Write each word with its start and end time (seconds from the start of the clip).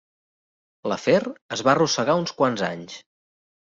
L'afer 0.93 1.19
es 1.59 1.65
va 1.69 1.77
arrossegar 1.77 2.19
uns 2.25 2.37
quants 2.43 2.69
anys. 2.75 3.03